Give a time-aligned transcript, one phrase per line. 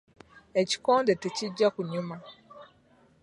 [0.61, 2.17] Ekikonde tekijja kunyuma.